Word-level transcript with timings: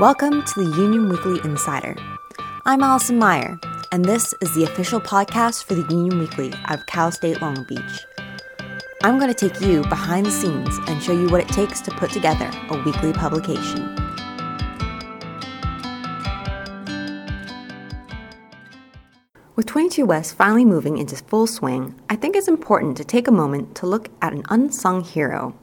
Welcome 0.00 0.42
to 0.44 0.64
the 0.64 0.76
Union 0.78 1.10
Weekly 1.10 1.40
Insider. 1.44 1.94
I'm 2.64 2.82
Allison 2.82 3.18
Meyer, 3.18 3.60
and 3.92 4.02
this 4.02 4.32
is 4.40 4.54
the 4.54 4.64
official 4.64 4.98
podcast 4.98 5.64
for 5.64 5.74
the 5.74 5.86
Union 5.94 6.18
Weekly 6.18 6.54
out 6.64 6.78
of 6.78 6.86
Cal 6.86 7.12
State 7.12 7.42
Long 7.42 7.66
Beach. 7.68 8.06
I'm 9.02 9.18
going 9.18 9.30
to 9.30 9.50
take 9.50 9.60
you 9.60 9.82
behind 9.82 10.24
the 10.24 10.30
scenes 10.30 10.74
and 10.88 11.02
show 11.02 11.12
you 11.12 11.28
what 11.28 11.42
it 11.42 11.48
takes 11.48 11.82
to 11.82 11.90
put 11.90 12.12
together 12.12 12.50
a 12.70 12.82
weekly 12.82 13.12
publication. 13.12 13.94
With 19.54 19.66
22 19.66 20.06
West 20.06 20.34
finally 20.34 20.64
moving 20.64 20.96
into 20.96 21.14
full 21.16 21.46
swing, 21.46 21.94
I 22.08 22.16
think 22.16 22.36
it's 22.36 22.48
important 22.48 22.96
to 22.96 23.04
take 23.04 23.28
a 23.28 23.32
moment 23.32 23.74
to 23.74 23.86
look 23.86 24.08
at 24.22 24.32
an 24.32 24.44
unsung 24.48 25.04
hero. 25.04 25.54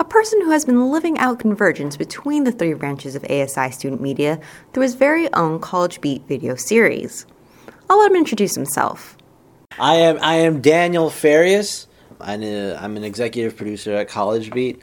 A 0.00 0.04
person 0.04 0.40
who 0.40 0.50
has 0.50 0.64
been 0.64 0.90
living 0.90 1.18
out 1.18 1.38
convergence 1.38 1.94
between 1.94 2.44
the 2.44 2.52
three 2.52 2.72
branches 2.72 3.14
of 3.14 3.24
ASI 3.24 3.70
student 3.70 4.00
media 4.00 4.40
through 4.72 4.84
his 4.84 4.94
very 4.94 5.30
own 5.34 5.60
College 5.60 6.00
Beat 6.00 6.26
video 6.26 6.54
series. 6.54 7.26
I'll 7.90 7.98
let 7.98 8.10
him 8.10 8.16
introduce 8.16 8.54
himself. 8.54 9.18
I 9.78 9.96
am 9.96 10.18
I 10.22 10.36
am 10.36 10.62
Daniel 10.62 11.10
Farias. 11.10 11.86
I'm, 12.18 12.42
a, 12.42 12.76
I'm 12.76 12.96
an 12.96 13.04
executive 13.04 13.58
producer 13.58 13.94
at 13.94 14.08
College 14.08 14.50
Beat, 14.52 14.82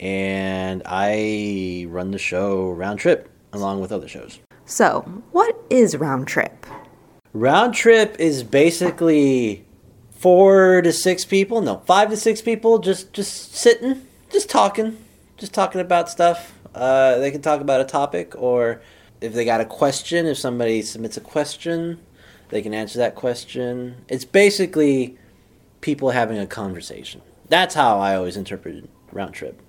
and 0.00 0.82
I 0.84 1.86
run 1.88 2.10
the 2.10 2.18
show 2.18 2.72
Round 2.72 2.98
Trip 2.98 3.30
along 3.52 3.80
with 3.80 3.92
other 3.92 4.08
shows. 4.08 4.40
So, 4.64 5.02
what 5.30 5.56
is 5.70 5.96
Round 5.96 6.26
Trip? 6.26 6.66
Round 7.32 7.72
Trip 7.72 8.16
is 8.18 8.42
basically 8.42 9.64
four 10.10 10.82
to 10.82 10.92
six 10.92 11.24
people, 11.24 11.60
no, 11.60 11.82
five 11.86 12.10
to 12.10 12.16
six 12.16 12.42
people, 12.42 12.80
just 12.80 13.12
just 13.12 13.54
sitting, 13.54 14.02
just 14.30 14.48
talking, 14.48 14.98
just 15.36 15.54
talking 15.54 15.80
about 15.80 16.08
stuff. 16.08 16.52
Uh, 16.74 17.18
they 17.18 17.30
can 17.30 17.42
talk 17.42 17.60
about 17.60 17.80
a 17.80 17.84
topic, 17.84 18.34
or 18.36 18.82
if 19.20 19.32
they 19.32 19.44
got 19.44 19.60
a 19.60 19.64
question, 19.64 20.26
if 20.26 20.38
somebody 20.38 20.82
submits 20.82 21.16
a 21.16 21.20
question, 21.20 22.00
they 22.50 22.62
can 22.62 22.74
answer 22.74 22.98
that 22.98 23.14
question. 23.14 24.04
It's 24.08 24.24
basically 24.24 25.18
people 25.80 26.10
having 26.10 26.38
a 26.38 26.46
conversation. 26.46 27.22
That's 27.48 27.74
how 27.74 27.98
I 27.98 28.14
always 28.16 28.36
interpreted 28.36 28.88
Round 29.12 29.32
Trip. 29.32 29.60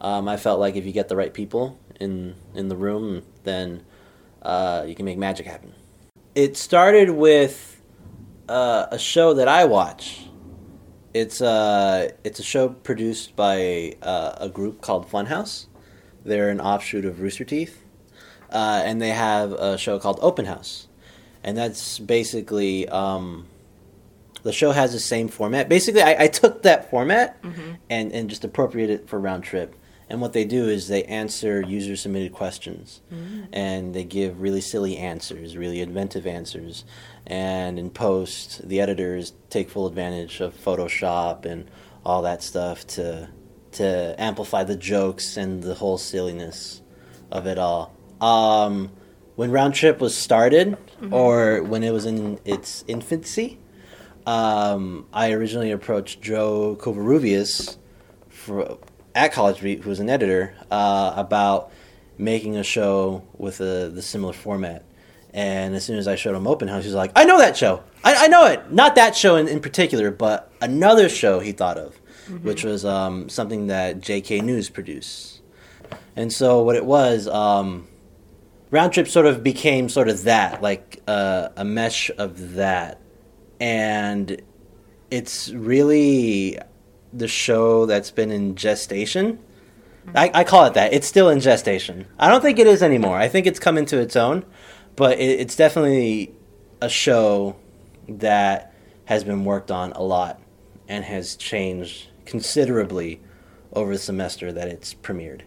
Um, 0.00 0.28
I 0.28 0.36
felt 0.36 0.60
like 0.60 0.76
if 0.76 0.84
you 0.84 0.92
get 0.92 1.08
the 1.08 1.16
right 1.16 1.32
people 1.32 1.78
in 1.98 2.34
in 2.54 2.68
the 2.68 2.76
room, 2.76 3.22
then 3.44 3.82
uh, 4.42 4.84
you 4.86 4.94
can 4.94 5.06
make 5.06 5.16
magic 5.16 5.46
happen 5.46 5.72
it 6.36 6.54
started 6.56 7.08
with 7.10 7.80
uh, 8.48 8.86
a 8.92 8.98
show 8.98 9.34
that 9.34 9.48
I 9.48 9.64
watch. 9.64 10.25
It's 11.16 11.40
uh, 11.40 12.10
it's 12.24 12.40
a 12.40 12.42
show 12.42 12.68
produced 12.68 13.36
by 13.36 13.96
uh, 14.02 14.32
a 14.36 14.50
group 14.50 14.82
called 14.82 15.10
Funhaus. 15.10 15.64
They're 16.26 16.50
an 16.50 16.60
offshoot 16.60 17.06
of 17.06 17.22
Rooster 17.22 17.44
Teeth, 17.44 17.82
uh, 18.50 18.82
and 18.84 19.00
they 19.00 19.12
have 19.12 19.52
a 19.52 19.78
show 19.78 19.98
called 19.98 20.18
Open 20.20 20.44
Haus, 20.44 20.88
and 21.42 21.56
that's 21.56 21.98
basically 21.98 22.86
um, 22.90 23.46
the 24.42 24.52
show 24.52 24.72
has 24.72 24.92
the 24.92 25.00
same 25.00 25.28
format. 25.28 25.70
Basically, 25.70 26.02
I, 26.02 26.24
I 26.24 26.26
took 26.26 26.64
that 26.64 26.90
format 26.90 27.42
mm-hmm. 27.42 27.76
and 27.88 28.12
and 28.12 28.28
just 28.28 28.44
appropriated 28.44 29.00
it 29.00 29.08
for 29.08 29.18
Round 29.18 29.42
Trip 29.42 29.74
and 30.08 30.20
what 30.20 30.32
they 30.32 30.44
do 30.44 30.68
is 30.68 30.88
they 30.88 31.02
answer 31.04 31.60
user 31.60 31.96
submitted 31.96 32.32
questions 32.32 33.00
mm. 33.12 33.48
and 33.52 33.92
they 33.92 34.04
give 34.04 34.40
really 34.40 34.60
silly 34.60 34.96
answers, 34.96 35.56
really 35.56 35.80
inventive 35.80 36.26
answers. 36.26 36.84
And 37.26 37.78
in 37.78 37.90
post, 37.90 38.68
the 38.68 38.80
editors 38.80 39.32
take 39.50 39.68
full 39.68 39.86
advantage 39.86 40.40
of 40.40 40.54
Photoshop 40.54 41.44
and 41.44 41.68
all 42.04 42.22
that 42.22 42.42
stuff 42.42 42.86
to 42.86 43.28
to 43.72 44.14
amplify 44.16 44.64
the 44.64 44.76
jokes 44.76 45.36
and 45.36 45.62
the 45.62 45.74
whole 45.74 45.98
silliness 45.98 46.80
of 47.30 47.46
it 47.46 47.58
all. 47.58 47.94
Um, 48.20 48.90
when 49.34 49.50
Round 49.50 49.74
Trip 49.74 50.00
was 50.00 50.16
started, 50.16 50.68
mm-hmm. 50.68 51.12
or 51.12 51.62
when 51.62 51.82
it 51.82 51.92
was 51.92 52.06
in 52.06 52.38
its 52.46 52.84
infancy, 52.88 53.58
um, 54.24 55.06
I 55.12 55.32
originally 55.32 55.72
approached 55.72 56.22
Joe 56.22 56.76
Covarrubias 56.80 57.76
for 58.30 58.78
at 59.16 59.32
College 59.32 59.60
Beat, 59.60 59.80
who 59.80 59.88
was 59.88 59.98
an 59.98 60.10
editor, 60.10 60.54
uh, 60.70 61.14
about 61.16 61.72
making 62.18 62.56
a 62.56 62.62
show 62.62 63.24
with 63.36 63.60
a, 63.60 63.88
the 63.88 64.02
similar 64.02 64.32
format. 64.32 64.84
And 65.32 65.74
as 65.74 65.84
soon 65.84 65.98
as 65.98 66.06
I 66.06 66.14
showed 66.14 66.36
him 66.36 66.46
Open 66.46 66.68
Haus, 66.68 66.84
he 66.84 66.88
was 66.88 66.94
like, 66.94 67.12
I 67.16 67.24
know 67.24 67.38
that 67.38 67.56
show. 67.56 67.82
I, 68.04 68.24
I 68.24 68.28
know 68.28 68.46
it. 68.46 68.70
Not 68.70 68.94
that 68.94 69.16
show 69.16 69.36
in, 69.36 69.48
in 69.48 69.60
particular, 69.60 70.10
but 70.10 70.52
another 70.60 71.08
show 71.08 71.40
he 71.40 71.52
thought 71.52 71.78
of, 71.78 72.00
mm-hmm. 72.26 72.46
which 72.46 72.62
was 72.62 72.84
um, 72.84 73.28
something 73.28 73.66
that 73.66 74.00
JK 74.00 74.42
News 74.42 74.70
produced. 74.70 75.40
And 76.14 76.32
so 76.32 76.62
what 76.62 76.76
it 76.76 76.84
was, 76.84 77.26
um, 77.26 77.88
Round 78.70 78.92
Trip 78.92 79.08
sort 79.08 79.26
of 79.26 79.42
became 79.42 79.88
sort 79.88 80.08
of 80.08 80.24
that, 80.24 80.62
like 80.62 81.02
uh, 81.06 81.48
a 81.56 81.64
mesh 81.64 82.10
of 82.18 82.54
that. 82.54 83.00
And 83.60 84.40
it's 85.10 85.50
really 85.50 86.58
the 87.16 87.28
show 87.28 87.86
that's 87.86 88.10
been 88.10 88.30
in 88.30 88.56
gestation. 88.56 89.38
I, 90.14 90.30
I, 90.32 90.44
call 90.44 90.66
it 90.66 90.74
that. 90.74 90.92
It's 90.92 91.06
still 91.06 91.30
in 91.30 91.40
gestation. 91.40 92.06
I 92.18 92.28
don't 92.28 92.40
think 92.40 92.58
it 92.58 92.66
is 92.66 92.82
anymore. 92.82 93.16
I 93.16 93.28
think 93.28 93.46
it's 93.46 93.58
come 93.58 93.76
into 93.76 93.98
its 93.98 94.14
own, 94.14 94.44
but 94.94 95.18
it, 95.18 95.40
it's 95.40 95.56
definitely 95.56 96.32
a 96.80 96.88
show 96.88 97.56
that 98.08 98.72
has 99.06 99.24
been 99.24 99.44
worked 99.44 99.70
on 99.70 99.92
a 99.92 100.02
lot 100.02 100.40
and 100.88 101.04
has 101.04 101.34
changed 101.36 102.08
considerably 102.24 103.20
over 103.72 103.92
the 103.92 103.98
semester 103.98 104.52
that 104.52 104.68
it's 104.68 104.94
premiered. 104.94 105.42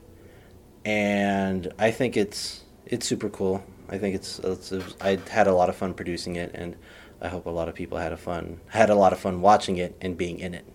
And 0.84 1.72
I 1.78 1.92
think 1.92 2.18
it's 2.18 2.64
it's 2.86 3.08
super 3.08 3.30
cool. 3.30 3.64
I 3.90 3.98
think 3.98 4.16
it's, 4.16 4.40
it's, 4.40 4.72
I 5.02 5.20
had 5.30 5.48
a 5.48 5.54
lot 5.54 5.70
of 5.70 5.76
fun 5.76 5.94
producing 5.96 6.36
it, 6.36 6.52
and 6.54 6.76
I 7.22 7.28
hope 7.28 7.48
a 7.48 7.50
lot 7.50 7.68
of 7.68 7.76
people 7.76 7.98
had 7.98 8.14
a 8.14 8.18
fun 8.18 8.60
had 8.68 8.90
a 8.90 8.96
lot 8.96 9.14
of 9.14 9.20
fun 9.20 9.42
watching 9.42 9.78
it 9.78 9.96
and 10.02 10.18
being 10.18 10.40
in 10.40 10.54
it. 10.54 10.66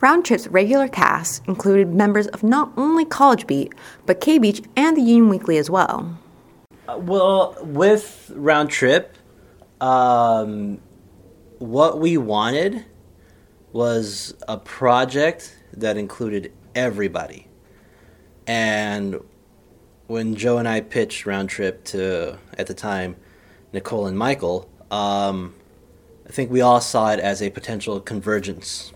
Round 0.00 0.24
Trip's 0.24 0.48
regular 0.48 0.88
cast 0.88 1.46
included 1.46 1.92
members 1.92 2.26
of 2.28 2.42
not 2.42 2.72
only 2.78 3.04
College 3.04 3.46
Beat, 3.46 3.74
but 4.06 4.20
K 4.20 4.38
Beach 4.38 4.62
and 4.74 4.96
the 4.96 5.02
Union 5.02 5.28
Weekly 5.28 5.58
as 5.58 5.68
well. 5.68 6.18
Uh, 6.88 6.96
well, 6.96 7.54
with 7.60 8.32
Round 8.34 8.70
Trip, 8.70 9.14
um, 9.82 10.80
what 11.58 12.00
we 12.00 12.16
wanted 12.16 12.86
was 13.72 14.34
a 14.48 14.56
project 14.56 15.54
that 15.74 15.98
included 15.98 16.50
everybody. 16.74 17.46
And 18.46 19.20
when 20.06 20.34
Joe 20.34 20.56
and 20.56 20.66
I 20.66 20.80
pitched 20.80 21.26
Round 21.26 21.50
Trip 21.50 21.84
to, 21.84 22.38
at 22.56 22.66
the 22.66 22.74
time, 22.74 23.16
Nicole 23.74 24.06
and 24.06 24.16
Michael, 24.16 24.68
um, 24.90 25.54
I 26.26 26.32
think 26.32 26.50
we 26.50 26.62
all 26.62 26.80
saw 26.80 27.12
it 27.12 27.20
as 27.20 27.42
a 27.42 27.50
potential 27.50 28.00
convergence 28.00 28.92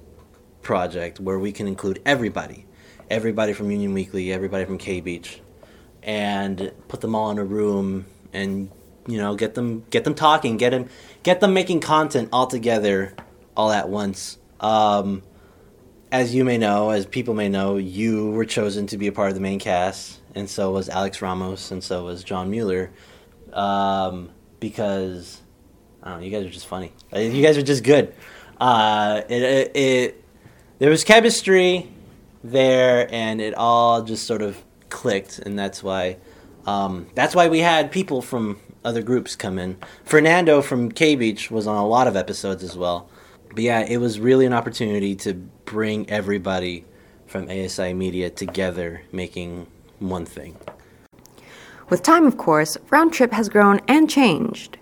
project 0.65 1.21
where 1.21 1.39
we 1.39 1.53
can 1.53 1.69
include 1.69 2.03
everybody, 2.05 2.67
everybody 3.09 3.53
from 3.53 3.71
Union 3.71 3.95
Weekly, 3.95 4.33
everybody 4.33 4.65
from 4.65 4.79
K 4.79 5.01
Beach, 5.01 5.41
and 6.03 6.73
put 6.89 7.01
them 7.01 7.15
all 7.15 7.31
in 7.31 7.39
a 7.39 7.45
room 7.45 8.07
and 8.33 8.71
you 9.07 9.19
know 9.19 9.37
get 9.37 9.55
them 9.55 9.85
get 9.91 10.05
them 10.05 10.15
talking, 10.15 10.57
get 10.57 10.71
them 10.71 10.89
get 11.23 11.41
them 11.41 11.55
making 11.55 11.81
content 11.81 12.31
all 12.33 12.47
together, 12.47 13.15
all 13.57 13.71
at 13.71 13.89
once. 13.89 14.39
Um, 14.61 15.23
as 16.11 16.35
you 16.35 16.45
may 16.45 16.59
know, 16.59 16.91
as 16.91 17.07
people 17.07 17.35
may 17.35 17.49
know, 17.49 17.77
you 17.77 18.31
were 18.31 18.45
chosen 18.45 18.87
to 18.89 18.99
be 18.99 19.07
a 19.09 19.13
part 19.13 19.29
of 19.29 19.35
the 19.35 19.41
main 19.41 19.59
cast, 19.59 20.21
and 20.35 20.49
so 20.49 20.73
was 20.73 20.89
Alex 20.89 21.21
Ramos, 21.21 21.71
and 21.71 21.83
so 21.83 22.05
was 22.05 22.25
John 22.25 22.51
Mueller, 22.51 22.91
um, 23.53 24.31
because 24.61 25.43
I 26.03 26.11
don't 26.11 26.21
know, 26.21 26.27
you 26.27 26.31
guys 26.31 26.47
are 26.47 26.51
just 26.51 26.67
funny. 26.67 26.93
You 27.15 27.43
guys 27.43 27.57
are 27.57 27.63
just 27.63 27.83
good. 27.83 28.15
Uh, 28.61 29.23
it, 29.29 29.43
it, 29.43 29.77
it 29.77 30.24
there 30.79 30.91
was 30.91 31.05
chemistry 31.05 31.91
there, 32.43 33.09
and 33.13 33.41
it 33.41 33.55
all 33.55 34.03
just 34.03 34.27
sort 34.27 34.43
of 34.43 34.63
clicked, 34.89 35.39
and 35.39 35.59
that's 35.59 35.83
why 35.83 36.17
um, 36.67 37.07
that's 37.15 37.35
why 37.35 37.49
we 37.49 37.61
had 37.61 37.91
people 37.91 38.23
from 38.23 38.59
other 38.85 39.03
groups 39.03 39.37
come 39.37 39.59
in. 39.59 39.77
Fernando 40.05 40.63
from 40.63 40.91
K 40.91 41.17
Beach 41.17 41.51
was 41.51 41.67
on 41.67 41.77
a 41.77 41.87
lot 41.87 42.07
of 42.07 42.17
episodes 42.17 42.63
as 42.63 42.77
well. 42.77 43.09
But 43.51 43.63
yeah, 43.63 43.81
it 43.81 43.99
was 43.99 44.19
really 44.19 44.47
an 44.47 44.53
opportunity 44.53 45.15
to 45.17 45.35
bring 45.35 46.09
everybody 46.11 46.85
from 47.27 47.49
ASI 47.49 47.95
Media 47.95 48.29
together, 48.31 49.03
making 49.13 49.67
one 50.01 50.27
thing. 50.27 50.57
With 51.89 52.03
time, 52.03 52.27
of 52.27 52.37
course, 52.37 52.77
Round 52.91 53.13
Trip 53.13 53.33
has 53.33 53.49
grown 53.49 53.81
and 53.89 54.09
changed. 54.09 54.79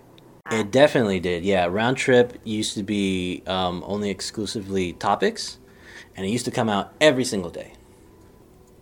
It 0.51 0.71
definitely 0.71 1.21
did, 1.21 1.45
yeah. 1.45 1.67
Round 1.67 1.97
Trip 1.97 2.39
used 2.45 2.75
to 2.75 2.83
be 2.83 3.43
um, 3.47 3.83
only 3.87 4.11
exclusively 4.11 4.93
topics, 4.95 5.59
and 6.17 6.27
it 6.27 6.31
used 6.31 6.45
to 6.45 6.51
come 6.51 6.69
out 6.69 6.93
every 7.01 7.25
single 7.25 7.51
day. 7.51 7.73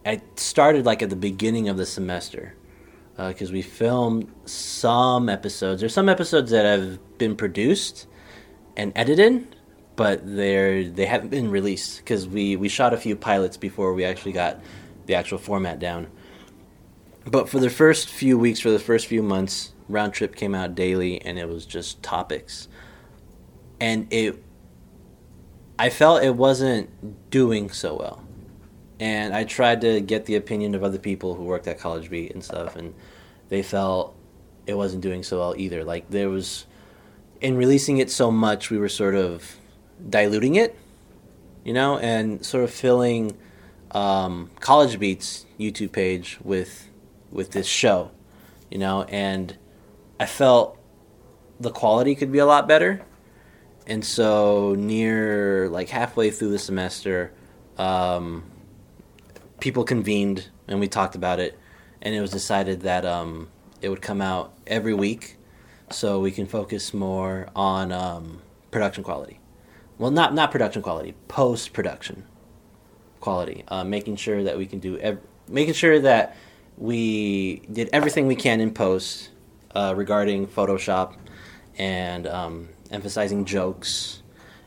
I 0.05 0.23
started 0.37 0.87
like 0.87 1.03
at 1.03 1.11
the 1.11 1.17
beginning 1.17 1.69
of 1.69 1.77
the 1.77 1.87
semester 1.87 2.55
because 3.17 3.51
uh, 3.51 3.53
we 3.53 3.63
filmed 3.63 4.33
some 4.47 5.29
episodes. 5.29 5.81
There's 5.81 5.93
some 5.93 6.09
episodes 6.09 6.51
that 6.53 6.65
have 6.65 7.19
been 7.19 7.37
produced 7.37 8.07
and 8.77 8.93
edited, 8.97 9.57
but 9.97 10.21
they're 10.25 10.89
they 10.89 11.05
haven't 11.05 11.29
been 11.29 11.51
released 11.51 11.99
because 11.99 12.27
we 12.27 12.57
we 12.57 12.69
shot 12.69 12.95
a 12.95 12.97
few 12.97 13.15
pilots 13.17 13.57
before 13.59 13.93
we 13.93 14.05
actually 14.05 14.33
got 14.33 14.61
the 15.07 15.15
actual 15.15 15.39
format 15.39 15.79
down. 15.79 16.07
but 17.27 17.49
for 17.49 17.59
the 17.59 17.69
first 17.71 18.09
few 18.09 18.39
weeks, 18.39 18.61
for 18.61 18.71
the 18.71 18.79
first 18.79 19.07
few 19.07 19.23
months, 19.23 19.75
Round 19.89 20.13
Trip 20.15 20.35
came 20.35 20.55
out 20.55 20.75
daily, 20.75 21.21
and 21.21 21.39
it 21.39 21.49
was 21.49 21.67
just 21.67 22.03
topics, 22.03 22.69
and 23.81 24.07
it. 24.11 24.43
I 25.81 25.88
felt 25.88 26.23
it 26.23 26.37
wasn't 26.37 27.31
doing 27.31 27.71
so 27.71 27.97
well, 27.97 28.23
and 29.00 29.35
I 29.35 29.44
tried 29.44 29.81
to 29.81 30.03
get 30.03 30.27
the 30.27 30.37
opinion 30.37 30.75
of 30.75 30.85
other 30.85 30.99
people 30.99 31.37
who 31.37 31.44
worked 31.44 31.67
at 31.67 31.79
College 31.79 32.11
Beat 32.11 32.35
and 32.35 32.44
stuff, 32.44 32.77
and 32.77 32.93
they 33.49 33.62
felt 33.62 34.15
it 34.67 34.75
wasn't 34.75 35.03
doing 35.03 35.23
so 35.23 35.38
well 35.38 35.55
either. 35.56 35.82
Like 35.82 36.11
there 36.11 36.29
was, 36.29 36.67
in 37.41 37.56
releasing 37.56 37.97
it 37.97 38.11
so 38.11 38.31
much, 38.31 38.69
we 38.69 38.77
were 38.77 38.91
sort 38.91 39.15
of 39.15 39.56
diluting 40.06 40.56
it, 40.56 40.79
you 41.65 41.73
know, 41.73 41.97
and 41.97 42.44
sort 42.44 42.62
of 42.65 42.71
filling 42.71 43.38
um, 43.93 44.50
College 44.61 44.99
Beats 44.99 45.47
YouTube 45.59 45.93
page 45.93 46.37
with 46.44 46.91
with 47.31 47.53
this 47.53 47.67
show, 47.67 48.11
you 48.71 48.76
know, 48.76 49.05
and 49.05 49.56
I 50.21 50.26
felt 50.26 50.79
the 51.59 51.71
quality 51.71 52.15
could 52.15 52.31
be 52.31 52.38
a 52.38 52.44
lot 52.44 52.69
better. 52.69 53.00
And 53.87 54.05
so 54.05 54.75
near 54.77 55.69
like 55.69 55.88
halfway 55.88 56.31
through 56.31 56.50
the 56.50 56.59
semester, 56.59 57.32
um, 57.79 58.44
people 59.59 59.85
convened 59.85 60.49
and 60.69 60.81
we 60.81 60.88
talked 60.88 61.15
about 61.15 61.41
it, 61.41 61.59
and 62.00 62.15
it 62.15 62.21
was 62.21 62.31
decided 62.31 62.82
that 62.82 63.05
um, 63.05 63.49
it 63.81 63.88
would 63.88 64.00
come 64.00 64.21
out 64.21 64.55
every 64.67 64.94
week, 64.94 65.37
so 65.91 66.21
we 66.21 66.31
can 66.31 66.47
focus 66.47 66.94
more 66.94 67.49
on 67.56 67.91
um, 67.91 68.41
production 68.71 69.03
quality. 69.03 69.41
Well, 69.99 70.11
not 70.11 70.33
not 70.33 70.50
production 70.53 70.81
quality, 70.81 71.15
post 71.29 71.73
production 71.73 72.25
quality. 73.19 73.65
Uh, 73.69 73.85
making 73.85 74.17
sure 74.17 74.44
that 74.44 74.56
we 74.56 74.67
can 74.67 74.79
do, 74.79 74.97
ev- 74.99 75.21
making 75.49 75.75
sure 75.75 75.99
that 76.00 76.37
we 76.79 77.62
did 77.71 77.91
everything 77.93 78.26
we 78.26 78.37
can 78.37 78.61
in 78.61 78.73
post 78.73 79.31
uh, 79.75 79.93
regarding 79.97 80.47
Photoshop 80.47 81.17
and 81.76 82.26
um, 82.26 82.69
emphasizing 82.91 83.45
jokes 83.45 84.23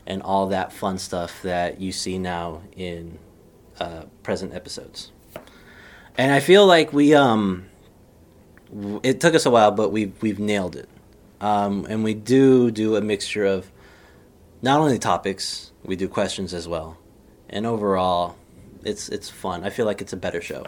and 0.06 0.22
all 0.22 0.48
that 0.48 0.72
fun 0.72 0.98
stuff 0.98 1.42
that 1.42 1.80
you 1.80 1.92
see 1.92 2.18
now 2.18 2.62
in 2.76 3.18
uh, 3.80 4.04
present 4.22 4.54
episodes. 4.54 5.10
And 6.16 6.32
I 6.32 6.40
feel 6.40 6.66
like 6.66 6.92
we 6.92 7.14
um, 7.14 7.66
it 9.02 9.20
took 9.20 9.34
us 9.34 9.46
a 9.46 9.50
while, 9.50 9.70
but 9.70 9.90
we've 9.90 10.12
we've 10.22 10.38
nailed 10.38 10.76
it. 10.76 10.88
Um, 11.40 11.86
and 11.88 12.04
we 12.04 12.14
do 12.14 12.70
do 12.70 12.96
a 12.96 13.00
mixture 13.00 13.44
of 13.44 13.70
not 14.62 14.80
only 14.80 14.98
topics, 14.98 15.72
we 15.84 15.96
do 15.96 16.08
questions 16.08 16.54
as 16.54 16.68
well. 16.68 16.96
And 17.50 17.66
overall, 17.66 18.36
it's 18.84 19.08
it's 19.08 19.28
fun. 19.28 19.64
I 19.64 19.70
feel 19.70 19.86
like 19.86 20.00
it's 20.00 20.12
a 20.12 20.16
better 20.16 20.40
show. 20.40 20.66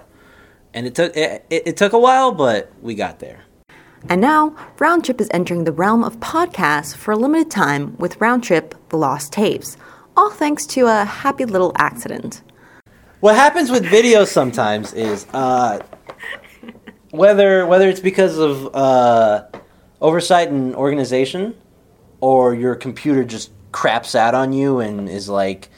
And 0.74 0.86
it 0.86 0.94
took 0.94 1.16
it, 1.16 1.46
it, 1.48 1.62
it 1.68 1.76
took 1.76 1.92
a 1.92 1.98
while, 1.98 2.32
but 2.32 2.72
we 2.82 2.94
got 2.94 3.20
there. 3.20 3.44
And 4.08 4.20
now, 4.20 4.50
Roundtrip 4.76 5.20
is 5.20 5.28
entering 5.32 5.64
the 5.64 5.72
realm 5.72 6.04
of 6.04 6.20
podcasts 6.20 6.94
for 6.94 7.12
a 7.12 7.16
limited 7.16 7.50
time 7.50 7.96
with 7.96 8.18
Roundtrip 8.18 8.74
The 8.90 8.96
Lost 8.96 9.32
Tapes, 9.32 9.76
all 10.16 10.30
thanks 10.30 10.64
to 10.66 10.86
a 10.86 11.04
happy 11.04 11.44
little 11.44 11.72
accident. 11.76 12.42
What 13.20 13.34
happens 13.34 13.70
with 13.70 13.84
videos 13.84 14.28
sometimes 14.28 14.92
is 14.92 15.26
uh, 15.32 15.80
whether 17.10 17.66
whether 17.66 17.88
it's 17.88 18.00
because 18.00 18.38
of 18.38 18.74
uh, 18.74 19.44
oversight 20.00 20.50
and 20.50 20.74
organization, 20.76 21.56
or 22.20 22.54
your 22.54 22.74
computer 22.74 23.24
just 23.24 23.50
craps 23.72 24.14
out 24.14 24.34
on 24.34 24.52
you 24.52 24.80
and 24.80 25.08
is 25.08 25.28
like, 25.28 25.70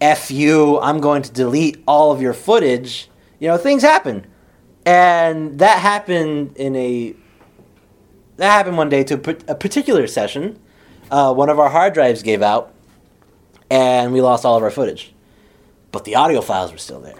"F 0.00 0.30
you, 0.30 0.80
I'm 0.80 1.00
going 1.00 1.22
to 1.22 1.30
delete 1.30 1.82
all 1.86 2.10
of 2.10 2.20
your 2.20 2.34
footage." 2.34 3.08
You 3.38 3.48
know, 3.48 3.58
things 3.58 3.82
happen, 3.82 4.26
and 4.84 5.58
that 5.60 5.78
happened 5.78 6.56
in 6.56 6.74
a 6.74 7.14
that 8.38 8.50
happened 8.50 8.76
one 8.76 8.88
day 8.88 9.04
to 9.04 9.14
a 9.48 9.54
particular 9.54 10.06
session. 10.06 10.58
Uh, 11.10 11.34
one 11.34 11.48
of 11.48 11.58
our 11.58 11.68
hard 11.68 11.92
drives 11.92 12.22
gave 12.22 12.40
out, 12.40 12.72
and 13.68 14.12
we 14.12 14.20
lost 14.20 14.44
all 14.44 14.56
of 14.56 14.62
our 14.62 14.70
footage, 14.70 15.12
but 15.90 16.04
the 16.04 16.14
audio 16.14 16.40
files 16.40 16.70
were 16.70 16.78
still 16.78 17.00
there. 17.00 17.18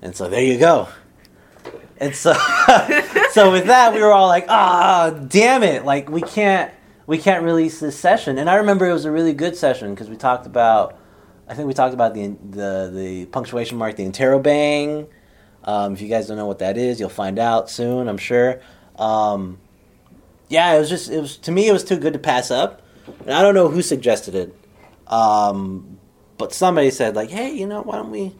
And 0.00 0.14
so 0.14 0.28
there 0.28 0.42
you 0.42 0.58
go. 0.58 0.88
And 1.98 2.14
so, 2.14 2.32
so 3.30 3.50
with 3.52 3.66
that, 3.66 3.92
we 3.92 4.00
were 4.00 4.12
all 4.12 4.28
like, 4.28 4.46
"Ah, 4.48 5.06
oh, 5.06 5.26
damn 5.28 5.64
it! 5.64 5.84
Like 5.84 6.08
we 6.08 6.22
can't, 6.22 6.72
we 7.06 7.18
can't 7.18 7.44
release 7.44 7.80
this 7.80 7.98
session." 7.98 8.38
And 8.38 8.48
I 8.48 8.56
remember 8.56 8.88
it 8.88 8.92
was 8.92 9.04
a 9.04 9.10
really 9.10 9.34
good 9.34 9.56
session 9.56 9.94
because 9.94 10.08
we 10.08 10.16
talked 10.16 10.46
about, 10.46 10.96
I 11.48 11.54
think 11.54 11.66
we 11.66 11.74
talked 11.74 11.94
about 11.94 12.14
the 12.14 12.36
the 12.50 12.90
the 12.92 13.26
punctuation 13.26 13.78
mark, 13.78 13.96
the 13.96 14.04
interrobang. 14.04 15.08
Um, 15.64 15.92
if 15.92 16.00
you 16.00 16.08
guys 16.08 16.28
don't 16.28 16.36
know 16.36 16.46
what 16.46 16.60
that 16.60 16.76
is, 16.76 17.00
you'll 17.00 17.08
find 17.08 17.38
out 17.38 17.68
soon, 17.68 18.08
I'm 18.08 18.18
sure. 18.18 18.60
Um, 18.96 19.58
yeah, 20.52 20.74
it 20.74 20.78
was 20.78 20.88
just 20.88 21.10
it 21.10 21.20
was 21.20 21.36
to 21.38 21.50
me 21.50 21.68
it 21.68 21.72
was 21.72 21.82
too 21.82 21.96
good 21.96 22.12
to 22.12 22.18
pass 22.18 22.50
up. 22.50 22.82
And 23.20 23.32
I 23.32 23.42
don't 23.42 23.54
know 23.54 23.68
who 23.68 23.82
suggested 23.82 24.34
it, 24.34 24.54
um, 25.08 25.98
but 26.38 26.52
somebody 26.52 26.90
said 26.90 27.16
like, 27.16 27.30
"Hey, 27.30 27.52
you 27.52 27.66
know, 27.66 27.82
why 27.82 27.96
don't 27.96 28.10
we?" 28.10 28.34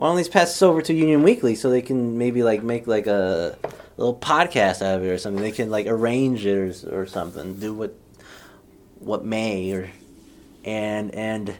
why 0.00 0.08
don't 0.08 0.16
these 0.16 0.30
pass 0.30 0.48
this 0.48 0.62
over 0.62 0.80
to 0.80 0.94
Union 0.94 1.22
Weekly 1.22 1.54
so 1.54 1.68
they 1.68 1.82
can 1.82 2.16
maybe 2.16 2.42
like 2.42 2.62
make 2.62 2.86
like 2.86 3.06
a 3.06 3.58
little 3.98 4.14
podcast 4.14 4.80
out 4.80 4.96
of 4.96 5.04
it 5.04 5.10
or 5.10 5.18
something. 5.18 5.42
They 5.42 5.50
can 5.50 5.68
like 5.68 5.86
arrange 5.86 6.46
it 6.46 6.56
or, 6.56 7.02
or 7.02 7.06
something, 7.06 7.56
do 7.56 7.74
what 7.74 7.94
what 8.98 9.26
may 9.26 9.70
or 9.72 9.90
and 10.64 11.14
and 11.14 11.54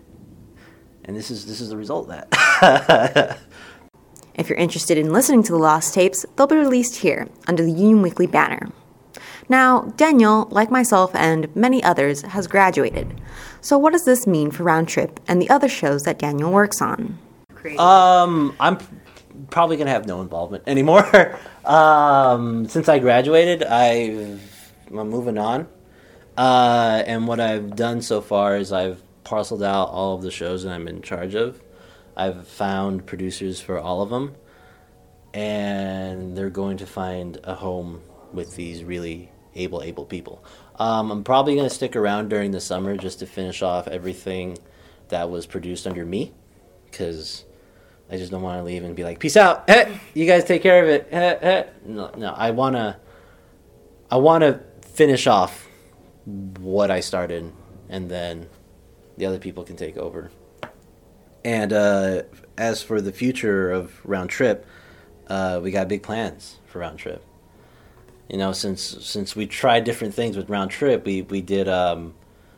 and 1.05 1.15
this 1.15 1.31
is 1.31 1.45
this 1.45 1.61
is 1.61 1.69
the 1.69 1.77
result 1.77 2.09
of 2.09 2.31
that. 2.31 3.39
if 4.37 4.49
you're 4.49 4.57
interested 4.57 4.97
in 4.97 5.13
listening 5.13 5.43
to 5.43 5.53
the 5.53 5.59
lost 5.59 5.93
tapes, 5.93 6.25
they'll 6.37 6.47
be 6.47 6.57
released 6.57 6.97
here 6.97 7.29
under 7.47 7.63
the 7.63 7.71
Union 7.71 8.01
Weekly 8.01 8.27
banner. 8.27 8.71
Now, 9.49 9.83
Daniel, 9.97 10.49
like 10.51 10.71
myself 10.71 11.15
and 11.15 11.55
many 11.55 11.83
others, 11.83 12.23
has 12.23 12.47
graduated. 12.47 13.21
So, 13.61 13.79
what 13.79 13.93
does 13.93 14.05
this 14.05 14.27
mean 14.27 14.51
for 14.51 14.63
Round 14.65 14.89
Trip 14.89 15.21
and 15.29 15.41
the 15.41 15.51
other 15.51 15.69
shows 15.69 16.05
that 16.05 16.19
Daniel 16.19 16.51
works 16.51 16.81
on? 16.81 17.19
Um, 17.79 18.57
I'm 18.59 18.79
probably 19.51 19.77
gonna 19.77 19.91
have 19.91 20.07
no 20.07 20.23
involvement 20.23 20.65
anymore. 20.67 21.39
um, 21.65 22.67
since 22.69 22.89
I 22.89 22.99
graduated, 22.99 23.63
i 23.63 23.87
am 23.87 24.41
moving 24.91 25.39
on. 25.39 25.69
Uh, 26.37 27.03
and 27.07 27.27
what 27.27 27.41
I've 27.41 27.77
done 27.77 28.01
so 28.01 28.21
far 28.21 28.57
is 28.57 28.73
I've 28.73 29.03
parceled 29.25 29.63
out 29.63 29.91
all 29.91 30.15
of 30.15 30.23
the 30.23 30.31
shows 30.31 30.63
that 30.63 30.73
I'm 30.73 30.89
in 30.89 31.03
charge 31.03 31.35
of. 31.35 31.61
I've 32.17 32.47
found 32.47 33.07
producers 33.07 33.61
for 33.61 33.79
all 33.79 34.03
of 34.03 34.11
them, 34.11 34.35
and 35.33 36.37
they're 36.37 36.51
going 36.51 36.79
to 36.79 36.87
find 36.87 37.39
a 37.45 37.55
home 37.55 38.03
with 38.33 38.57
these 38.57 38.85
really 38.85 39.31
able, 39.55 39.83
able 39.83 40.05
people. 40.05 40.45
Um, 40.79 41.11
I'm 41.11 41.25
probably 41.25 41.55
going 41.55 41.69
to 41.69 41.75
stick 41.75 41.97
around 41.97 42.29
during 42.29 42.53
the 42.53 42.61
summer 42.61 42.97
just 42.97 43.19
to 43.19 43.27
finish 43.27 43.63
off 43.63 43.89
everything 43.89 44.59
that 45.09 45.29
was 45.29 45.45
produced 45.47 45.87
under 45.87 46.07
me, 46.07 46.33
because 46.91 47.45
I 48.11 48.17
just 48.17 48.31
don't 48.31 48.43
want 48.43 48.59
to 48.59 48.65
leave 48.65 48.85
and 48.85 48.95
be 48.97 49.05
like, 49.05 49.19
"Peace 49.19 49.37
out, 49.37 49.69
you 50.15 50.27
guys 50.27 50.45
take 50.45 50.63
care 50.63 50.83
of 50.83 50.89
it." 50.89 51.73
No, 51.85 52.11
no, 52.17 52.33
I 52.33 52.51
wanna, 52.53 52.99
I 54.11 54.17
wanna 54.17 54.61
finish 54.83 55.27
off 55.27 55.69
what 56.25 56.91
I 56.91 57.01
started, 57.01 57.53
and 57.89 58.09
then 58.09 58.49
the 59.17 59.27
other 59.27 59.39
people 59.39 59.65
can 59.65 59.77
take 59.77 59.97
over. 59.97 60.31
And 61.45 61.73
uh, 61.73 62.23
as 62.57 62.83
for 62.83 63.01
the 63.01 63.13
future 63.13 63.71
of 63.71 64.01
Round 64.05 64.31
Trip, 64.31 64.65
uh, 65.27 65.61
we 65.63 65.71
got 65.71 65.89
big 65.89 66.03
plans 66.03 66.59
for 66.67 66.81
Round 66.81 66.99
Trip. 66.99 67.25
You 68.31 68.39
know, 68.39 68.53
since 68.53 68.81
since 68.81 69.35
we 69.35 69.47
tried 69.47 69.85
different 69.85 70.15
things 70.15 70.37
with 70.37 70.49
Round 70.49 70.71
Trip, 70.71 71.05
we 71.05 71.23
we 71.23 71.43
did 71.43 71.69
um, 71.69 72.15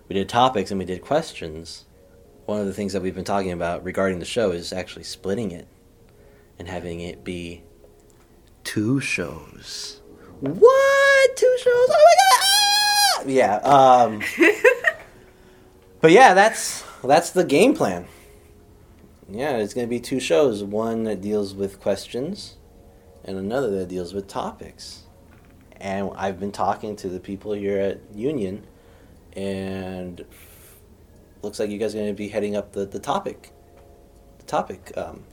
we 0.09 0.15
did 0.15 0.29
topics 0.29 0.71
and 0.71 0.79
we 0.79 0.85
did 0.85 1.03
questions 1.03 1.87
one 2.47 2.61
of 2.61 2.67
the 2.67 2.73
things 2.73 2.93
that 2.93 3.03
we've 3.03 3.15
been 3.15 3.25
talking 3.25 3.53
about 3.53 3.85
regarding 3.85 4.19
the 4.19 4.25
show 4.25 4.51
is 4.51 4.73
actually 4.73 5.05
splitting 5.05 5.53
it 5.53 5.67
and 6.59 6.69
having 6.69 7.01
it 7.01 7.25
be 7.25 7.63
two 8.65 9.01
shows. 9.01 10.01
What? 10.41 11.37
Two 11.37 11.57
shows? 11.59 11.73
Oh 11.73 11.89
my 11.89 12.15
god! 12.21 12.43
Ah! 12.43 13.23
Yeah. 13.27 13.57
Um, 13.59 14.23
but 16.01 16.11
yeah, 16.11 16.35
that's 16.35 16.85
that's 17.05 17.31
the 17.31 17.45
game 17.45 17.75
plan. 17.75 18.07
Yeah, 19.31 19.57
it's 19.57 19.73
going 19.73 19.87
to 19.87 19.91
be 19.91 20.01
two 20.01 20.21
shows. 20.21 20.65
One 20.65 21.05
that 21.05 21.21
deals 21.21 21.55
with 21.55 21.81
questions, 21.81 22.57
and 23.25 23.39
another 23.39 23.71
that 23.79 23.89
deals 23.89 24.13
with 24.13 24.27
topics. 24.27 25.02
And 25.83 26.13
I've 26.15 26.39
been 26.39 26.53
talking 26.53 26.95
to 26.97 27.09
the 27.09 27.19
people 27.19 27.53
here 27.53 27.79
at 27.79 27.99
Union, 28.15 28.65
and 29.33 30.25
looks 31.43 31.59
like 31.59 31.71
you 31.71 31.79
guys 31.79 31.93
are 31.97 31.99
going 31.99 32.09
to 32.09 32.15
be 32.15 32.29
heading 32.29 32.55
up 32.55 32.73
the, 32.73 32.87
the 32.87 33.01
topic, 33.01 33.51
the 34.39 34.45
topic 34.45 34.93
um, 34.97 35.25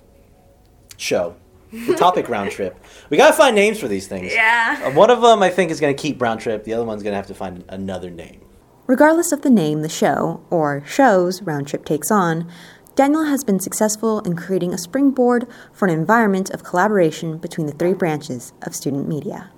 show, 0.98 1.36
the 1.72 1.94
topic 1.96 2.28
round 2.30 2.50
trip. 2.50 2.84
We 3.12 3.18
got 3.18 3.28
to 3.28 3.34
find 3.34 3.56
names 3.56 3.80
for 3.80 3.88
these 3.88 4.08
things. 4.08 4.34
Yeah. 4.34 4.82
Uh, 4.86 4.92
one 4.92 5.12
of 5.12 5.22
them 5.22 5.44
I 5.44 5.52
think 5.52 5.70
is 5.70 5.80
going 5.80 5.96
to 5.96 6.02
keep 6.02 6.20
round 6.20 6.42
trip. 6.42 6.64
The 6.64 6.74
other 6.74 6.84
one's 6.84 7.04
going 7.04 7.14
to 7.14 7.18
have 7.18 7.28
to 7.28 7.36
find 7.36 7.64
another 7.70 8.10
name. 8.10 8.42
Regardless 8.88 9.32
of 9.32 9.44
the 9.44 9.52
name 9.52 9.84
the 9.84 9.88
show 9.88 10.44
or 10.50 10.84
shows 10.84 11.44
Round 11.44 11.68
Trip 11.68 11.86
takes 11.86 12.10
on, 12.10 12.50
Daniel 12.96 13.26
has 13.26 13.44
been 13.44 13.60
successful 13.60 14.20
in 14.22 14.36
creating 14.36 14.74
a 14.74 14.80
springboard 14.80 15.46
for 15.72 15.88
an 15.88 15.94
environment 15.94 16.50
of 16.50 16.64
collaboration 16.64 17.38
between 17.38 17.68
the 17.68 17.74
three 17.74 17.94
branches 17.94 18.52
of 18.64 18.76
student 18.76 19.08
media. 19.08 19.52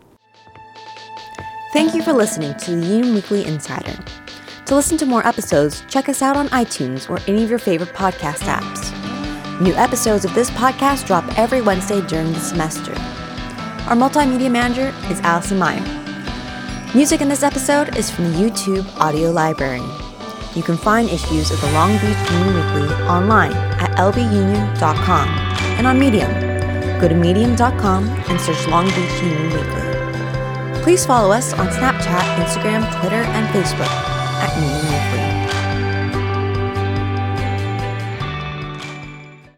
Thank 1.74 1.96
you 1.96 2.04
for 2.04 2.12
listening 2.12 2.54
to 2.56 2.76
the 2.76 2.86
Union 2.86 3.14
Weekly 3.16 3.46
Insider. 3.46 3.98
To 4.66 4.76
listen 4.76 4.98
to 4.98 5.06
more 5.06 5.26
episodes, 5.26 5.86
check 5.88 6.10
us 6.10 6.22
out 6.22 6.36
on 6.36 6.50
iTunes 6.50 7.10
or 7.10 7.20
any 7.30 7.46
of 7.46 7.50
your 7.50 7.60
favorite 7.60 7.94
podcast 7.94 8.42
apps. 8.42 8.92
New 9.62 9.74
episodes 9.76 10.26
of 10.26 10.34
this 10.34 10.50
podcast 10.52 11.08
drop 11.08 11.24
every 11.38 11.62
Wednesday 11.62 12.02
during 12.08 12.34
the 12.34 12.40
semester. 12.42 12.92
Our 13.88 13.96
multimedia 13.96 14.52
manager 14.52 14.94
is 15.10 15.22
Allison 15.22 15.60
Meyer. 15.60 15.80
Music 16.94 17.22
in 17.22 17.30
this 17.30 17.42
episode 17.42 17.96
is 17.96 18.12
from 18.12 18.34
the 18.34 18.38
YouTube 18.38 18.86
Audio 18.98 19.32
Library. 19.32 19.84
You 20.56 20.64
can 20.64 20.76
find 20.76 21.10
issues 21.10 21.52
of 21.52 21.62
the 21.62 21.72
Long 21.72 21.94
Beach 21.94 22.32
Union 22.32 22.54
Weekly 22.54 22.96
online 23.06 23.54
at 23.54 23.92
lbunion.com 23.92 25.30
and 25.78 25.88
on 25.88 25.98
Medium. 25.98 26.32
Go 27.00 27.08
to 27.08 27.16
medium.com 27.16 28.10
and 28.10 28.42
search 28.42 28.68
Long 28.68 28.88
Beach 28.88 29.22
Union 29.22 29.54
Weekly. 29.54 29.91
Please 30.82 31.06
follow 31.06 31.32
us 31.32 31.54
on 31.54 31.68
Snapchat, 31.68 32.44
Instagram, 32.44 32.82
Twitter, 33.00 33.22
and 33.22 33.48
Facebook 33.54 33.86
at 33.86 34.56
Union 34.58 34.91